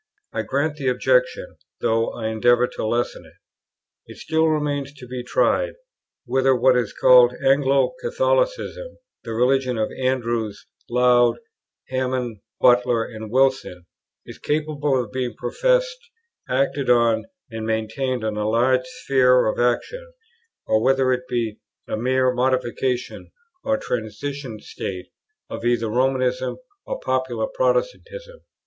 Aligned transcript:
I 0.33 0.41
grant 0.41 0.77
the 0.77 0.87
objection, 0.87 1.57
though 1.79 2.09
I 2.09 2.29
endeavour 2.29 2.65
to 2.65 2.87
lessen 2.87 3.23
it: 3.23 3.35
"It 4.11 4.17
still 4.17 4.47
remains 4.47 4.91
to 4.95 5.05
be 5.07 5.21
tried, 5.23 5.73
whether 6.25 6.55
what 6.55 6.75
is 6.75 6.91
called 6.91 7.35
Anglo 7.45 7.93
Catholicism, 8.01 8.97
the 9.23 9.33
religion 9.33 9.77
of 9.77 9.91
Andrewes, 9.91 10.65
Laud, 10.89 11.37
Hammond, 11.89 12.39
Butler, 12.59 13.03
and 13.03 13.29
Wilson, 13.29 13.85
is 14.25 14.39
capable 14.39 14.99
of 15.03 15.11
being 15.11 15.35
professed, 15.35 16.09
acted 16.49 16.89
on, 16.89 17.25
and 17.51 17.63
maintained 17.67 18.23
on 18.23 18.37
a 18.37 18.49
large 18.49 18.87
sphere 18.87 19.45
of 19.45 19.59
action, 19.59 20.13
or 20.65 20.81
whether 20.81 21.13
it 21.13 21.27
be 21.29 21.59
a 21.87 21.95
mere 21.95 22.33
modification 22.33 23.29
or 23.63 23.77
transition 23.77 24.59
state 24.61 25.09
of 25.47 25.63
either 25.63 25.87
Romanism 25.89 26.57
or 26.87 26.99
popular 26.99 27.45
Protestantism." 27.53 28.39